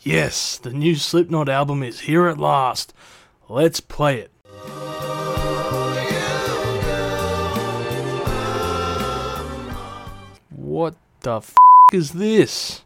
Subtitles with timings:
[0.00, 2.94] Yes, the new Slipknot album is here at last.
[3.48, 4.30] Let's play it.
[10.50, 11.56] What the f
[11.92, 12.82] is this?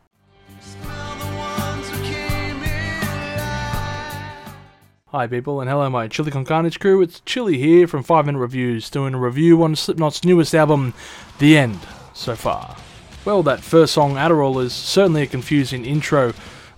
[5.08, 8.38] Hi people and hello my Chili Con Carnage crew, it's Chili here from 5 Minute
[8.38, 10.94] Reviews doing a review on Slipknot's newest album,
[11.38, 11.80] The End,
[12.14, 12.74] so far.
[13.26, 16.32] Well, that first song, Adderall, is certainly a confusing intro.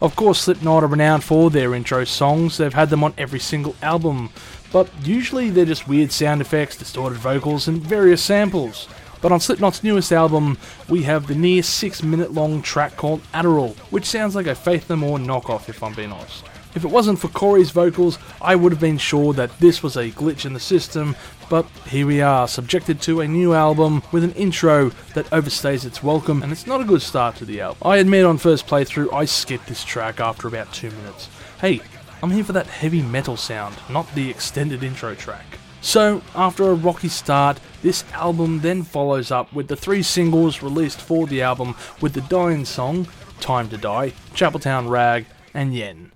[0.04, 3.74] Of course, Slipknot are renowned for their intro songs, they've had them on every single
[3.80, 4.28] album,
[4.70, 8.86] but usually they're just weird sound effects, distorted vocals, and various samples.
[9.22, 10.58] But on Slipknot's newest album,
[10.90, 14.90] we have the near 6 minute long track called Adderall, which sounds like a Faith
[14.90, 16.44] No More knockoff if I'm being honest.
[16.74, 20.10] If it wasn't for Corey's vocals, I would have been sure that this was a
[20.10, 21.14] glitch in the system,
[21.48, 26.02] but here we are, subjected to a new album with an intro that overstays its
[26.02, 27.78] welcome, and it's not a good start to the album.
[27.82, 31.28] I admit on first playthrough, I skipped this track after about two minutes.
[31.60, 31.80] Hey,
[32.22, 35.44] I'm here for that heavy metal sound, not the extended intro track.
[35.80, 41.00] So, after a rocky start, this album then follows up with the three singles released
[41.00, 43.06] for the album with the Dying song,
[43.38, 46.10] Time to Die, Chapeltown Rag, and Yen.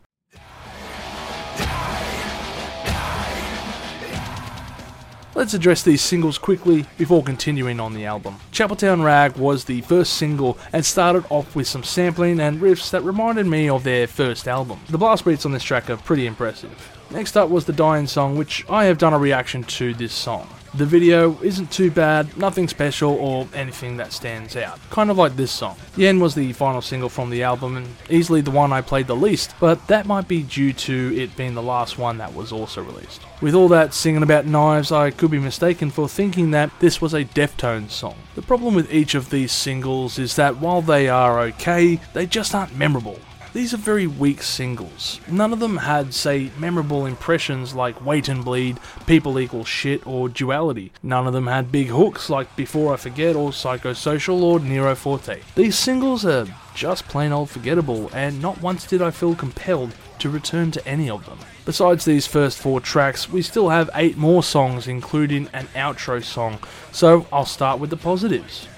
[5.38, 8.38] Let's address these singles quickly before continuing on the album.
[8.50, 13.04] Chapeltown Rag was the first single and started off with some sampling and riffs that
[13.04, 14.80] reminded me of their first album.
[14.88, 16.92] The blast beats on this track are pretty impressive.
[17.12, 20.48] Next up was the Dying song, which I have done a reaction to this song.
[20.74, 24.78] The video isn't too bad, nothing special or anything that stands out.
[24.90, 25.76] Kind of like this song.
[25.96, 29.16] Yen was the final single from the album and easily the one I played the
[29.16, 32.82] least, but that might be due to it being the last one that was also
[32.82, 33.22] released.
[33.40, 37.14] With all that singing about knives, I could be mistaken for thinking that this was
[37.14, 38.16] a Deftones song.
[38.34, 42.54] The problem with each of these singles is that while they are okay, they just
[42.54, 43.18] aren't memorable.
[43.58, 45.20] These are very weak singles.
[45.26, 50.28] None of them had, say, memorable impressions like Wait and Bleed, People Equal Shit, or
[50.28, 50.92] Duality.
[51.02, 55.40] None of them had big hooks like Before I Forget or Psychosocial or Nero Forte.
[55.56, 60.30] These singles are just plain old forgettable, and not once did I feel compelled to
[60.30, 61.38] return to any of them.
[61.64, 66.60] Besides these first four tracks, we still have eight more songs, including an outro song,
[66.92, 68.68] so I'll start with the positives.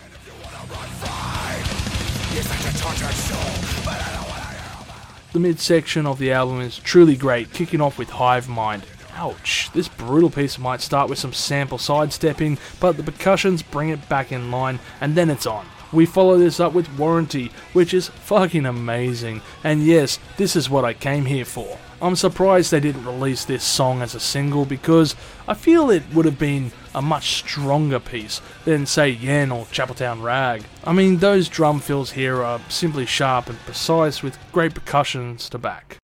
[5.32, 8.82] The midsection of the album is truly great, kicking off with Hive Mind.
[9.14, 14.08] Ouch, this brutal piece might start with some sample sidestepping, but the percussions bring it
[14.08, 15.66] back in line, and then it's on.
[15.92, 20.84] We follow this up with Warranty, which is fucking amazing, and yes, this is what
[20.84, 21.78] I came here for.
[22.02, 25.14] I'm surprised they didn't release this song as a single because
[25.46, 30.22] I feel it would have been a much stronger piece than, say, Yen or Chapeltown
[30.22, 30.64] Rag.
[30.82, 35.58] I mean, those drum fills here are simply sharp and precise with great percussions to
[35.58, 35.99] back.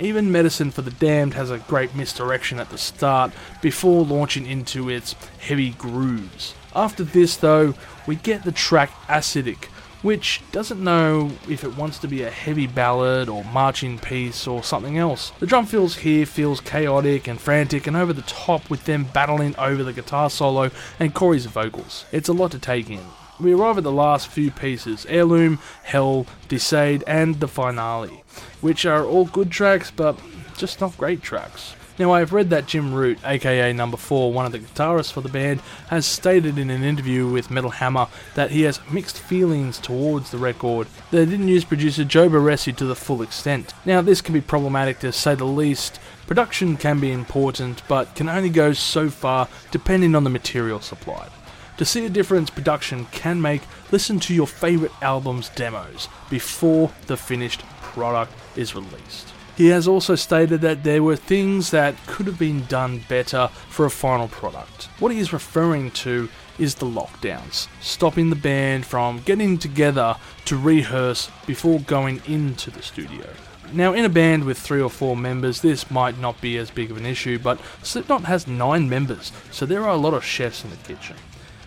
[0.00, 4.88] Even Medicine for the Damned has a great misdirection at the start before launching into
[4.88, 6.54] its heavy grooves.
[6.74, 7.74] After this, though,
[8.06, 9.64] we get the track Acidic,
[10.02, 14.62] which doesn't know if it wants to be a heavy ballad or marching piece or
[14.62, 15.32] something else.
[15.40, 19.56] The drum fills here feels chaotic and frantic and over the top with them battling
[19.56, 20.70] over the guitar solo
[21.00, 22.04] and Corey's vocals.
[22.12, 23.04] It's a lot to take in.
[23.40, 28.24] We arrive at the last few pieces Heirloom, Hell, De Sade, and the finale,
[28.60, 30.18] which are all good tracks but
[30.56, 31.76] just not great tracks.
[31.98, 35.20] Now, I have read that Jim Root, aka Number 4, one of the guitarists for
[35.20, 38.06] the band, has stated in an interview with Metal Hammer
[38.36, 40.86] that he has mixed feelings towards the record.
[41.10, 43.74] They didn't use producer Joe Barresi to the full extent.
[43.84, 45.98] Now, this can be problematic to say the least.
[46.28, 51.30] Production can be important, but can only go so far depending on the material supplied.
[51.78, 53.62] To see a difference production can make,
[53.92, 59.32] listen to your favourite album's demos before the finished product is released.
[59.56, 63.86] He has also stated that there were things that could have been done better for
[63.86, 64.88] a final product.
[64.98, 66.28] What he is referring to
[66.58, 70.16] is the lockdowns, stopping the band from getting together
[70.46, 73.26] to rehearse before going into the studio.
[73.72, 76.90] Now, in a band with three or four members, this might not be as big
[76.90, 80.64] of an issue, but Slipknot has nine members, so there are a lot of chefs
[80.64, 81.14] in the kitchen.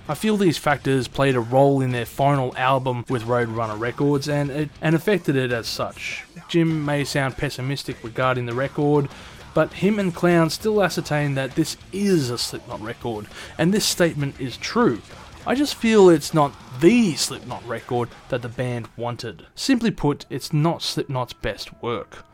[0.08, 4.50] I feel these factors played a role in their final album with Roadrunner Records and,
[4.50, 6.26] it, and affected it as such.
[6.48, 9.08] Jim may sound pessimistic regarding the record,
[9.54, 13.28] but him and Clown still ascertain that this is a Slipknot record,
[13.58, 15.02] and this statement is true.
[15.46, 19.46] I just feel it's not the Slipknot record that the band wanted.
[19.56, 22.26] Simply put, it's not Slipknot's best work.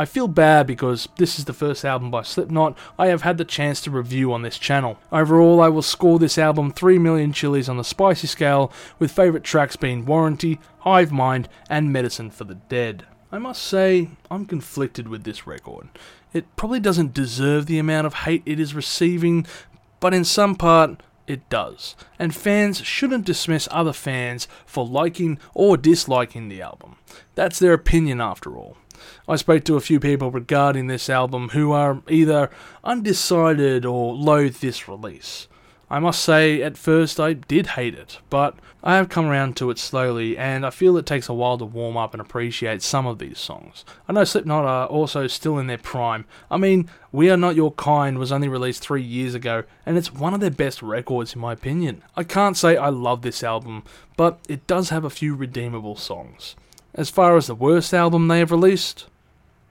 [0.00, 3.44] I feel bad because this is the first album by Slipknot I have had the
[3.44, 4.96] chance to review on this channel.
[5.10, 9.42] Overall, I will score this album 3 million chilies on the spicy scale, with favourite
[9.42, 13.06] tracks being Warranty, Hive Mind, and Medicine for the Dead.
[13.32, 15.88] I must say, I'm conflicted with this record.
[16.32, 19.48] It probably doesn't deserve the amount of hate it is receiving,
[19.98, 21.94] but in some part, it does.
[22.18, 26.96] And fans shouldn't dismiss other fans for liking or disliking the album.
[27.34, 28.78] That's their opinion after all.
[29.28, 32.50] I spoke to a few people regarding this album who are either
[32.82, 35.46] undecided or loathe this release.
[35.90, 39.70] I must say, at first I did hate it, but I have come around to
[39.70, 43.06] it slowly, and I feel it takes a while to warm up and appreciate some
[43.06, 43.84] of these songs.
[44.06, 46.26] I know Slipknot are also still in their prime.
[46.50, 50.12] I mean, We Are Not Your Kind was only released three years ago, and it's
[50.12, 52.02] one of their best records in my opinion.
[52.16, 53.82] I can't say I love this album,
[54.16, 56.54] but it does have a few redeemable songs.
[56.94, 59.06] As far as the worst album they have released,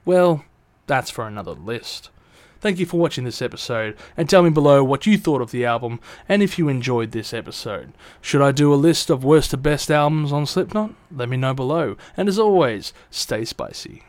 [0.04, 0.44] well,
[0.86, 2.10] that's for another list.
[2.60, 5.64] Thank you for watching this episode, and tell me below what you thought of the
[5.64, 7.92] album and if you enjoyed this episode.
[8.20, 10.92] Should I do a list of worst to best albums on Slipknot?
[11.10, 14.02] Let me know below, and as always, stay spicy.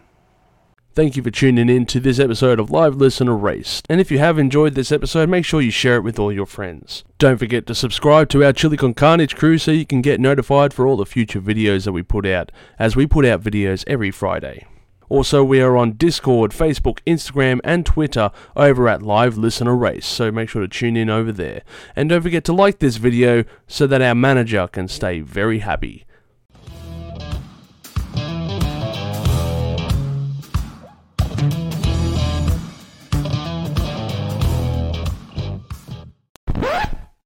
[0.96, 3.86] Thank you for tuning in to this episode of Live Listen Erased.
[3.88, 6.48] And if you have enjoyed this episode, make sure you share it with all your
[6.48, 7.04] friends.
[7.20, 10.74] Don't forget to subscribe to our Chili Con Carnage crew so you can get notified
[10.74, 14.10] for all the future videos that we put out, as we put out videos every
[14.10, 14.66] Friday.
[15.10, 20.32] Also, we are on Discord, Facebook, Instagram, and Twitter over at Live Listener Race, so
[20.32, 21.64] make sure to tune in over there.
[21.96, 26.06] And don't forget to like this video so that our manager can stay very happy.